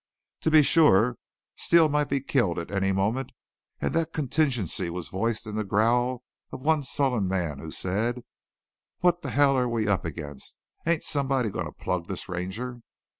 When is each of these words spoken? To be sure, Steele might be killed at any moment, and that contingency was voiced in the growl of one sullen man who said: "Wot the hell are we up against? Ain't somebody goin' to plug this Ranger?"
To 0.39 0.49
be 0.49 0.63
sure, 0.63 1.19
Steele 1.57 1.87
might 1.87 2.09
be 2.09 2.21
killed 2.21 2.57
at 2.57 2.71
any 2.71 2.91
moment, 2.91 3.31
and 3.79 3.93
that 3.93 4.13
contingency 4.13 4.89
was 4.89 5.09
voiced 5.09 5.45
in 5.45 5.53
the 5.53 5.63
growl 5.63 6.23
of 6.51 6.61
one 6.61 6.81
sullen 6.81 7.27
man 7.27 7.59
who 7.59 7.69
said: 7.69 8.23
"Wot 9.03 9.21
the 9.21 9.29
hell 9.29 9.55
are 9.55 9.69
we 9.69 9.87
up 9.87 10.03
against? 10.03 10.57
Ain't 10.87 11.03
somebody 11.03 11.51
goin' 11.51 11.65
to 11.65 11.71
plug 11.71 12.07
this 12.07 12.27
Ranger?" 12.27 12.81